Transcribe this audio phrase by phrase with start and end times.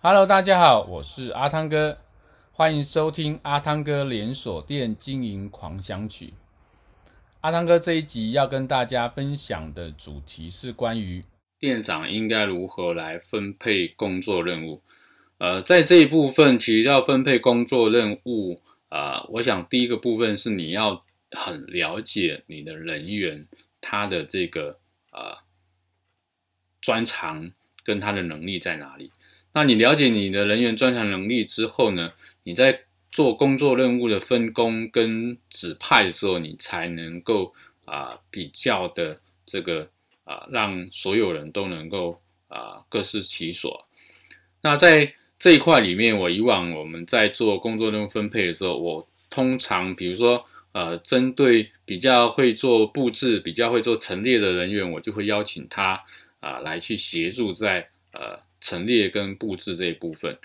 [0.00, 1.98] Hello，大家好，我是阿汤哥，
[2.52, 6.34] 欢迎收听阿汤哥连锁店经营狂想曲。
[7.40, 11.24] 阿汤哥这一集要跟大家分享的主题是关于
[11.58, 14.80] 店长应该如何来分配工作任务。
[15.38, 18.60] 呃，在这一部分提到分配工作任务，
[18.90, 23.44] 呃，我想第一个部分是你要很了解你的人员
[23.80, 24.78] 他的这个
[25.10, 25.38] 呃
[26.80, 27.50] 专长
[27.82, 29.10] 跟他的能力在哪里。
[29.58, 32.12] 那你了解你的人员专长能力之后呢，
[32.44, 37.52] 你在做工作任务的分工跟指派的时候，你才能够
[37.84, 39.88] 啊、比较的这个
[40.22, 43.84] 啊、让所有人都能够啊、各司其所。
[44.62, 56.00] 那在这一块里面，我以往我们在做工作任务分配的时候，我通常比如说呃针对比较会做布置、比较会做陈列的人员，我就会邀请他
[56.38, 58.46] 啊、来去协助在呃。
[58.60, 60.38] 陈列跟布置这一部分，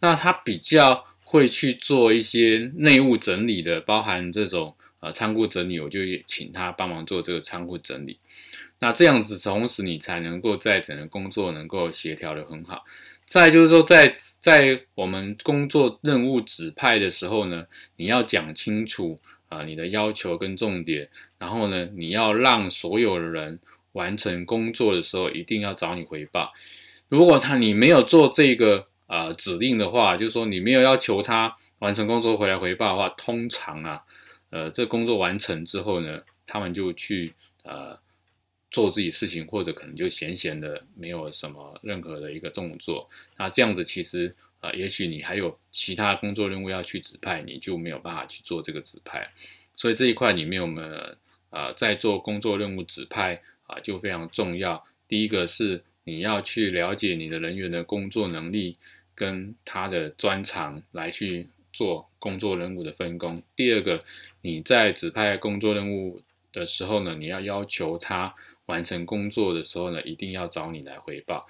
[0.00, 8.18] 那他比较会去做一些内务整理的，包含这种呃仓库整理，我就请他帮忙做这个仓库整理。
[8.80, 12.84] 那这样子，同时你才能够在整个工作能够协调得很好。
[13.26, 23.58] 再就是说在，在我们工作任务指派的时候呢，你要讲清楚啊、你的要求跟重点，然后呢，你要让所有的人
[23.92, 26.52] 完成工作的时候，一定要找你回报。
[27.08, 34.02] 如果他你没有做这个呃指令的话，就是说你没有要求他完成工作回来回报的话，通常啊，
[34.50, 37.98] 呃，这工作完成之后呢，他们就去呃
[38.70, 43.08] 做自己事情，或者可能就闲闲的没有什么任何的一个动作。
[43.38, 49.26] 那这样子其实啊、也许你还有其他工作任务要去指派，你就没有办法去做这个指派。
[49.76, 51.16] 所以这一块里面我们
[51.48, 54.84] 啊、在做工作任务指派啊、就非常重要。
[55.08, 55.82] 第一个是。
[56.08, 58.78] 你要去了解你的人员的工作能力
[59.14, 63.42] 跟他的专长，来去做工作任务的分工。
[63.54, 64.02] 第二个，
[64.40, 71.46] 你在指派工作任务的时候呢，你要要求他完成工作的时候呢，一定要找你来回报。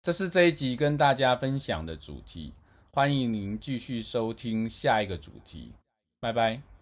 [0.00, 2.52] 这是这一集跟大家分享的主题，
[2.92, 5.72] 欢迎您继续收听下一个主题。
[6.20, 6.79] 拜拜。